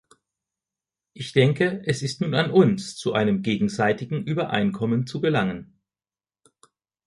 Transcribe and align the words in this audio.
Ich 1.13 1.31
denke, 1.31 1.83
es 1.85 2.01
ist 2.01 2.21
nun 2.21 2.33
an 2.33 2.49
uns, 2.49 2.95
zu 2.95 3.13
einem 3.13 3.43
gegenseitigen 3.43 4.23
Übereinkommen 4.25 5.05
zu 5.05 5.21
gelangen. 5.21 5.79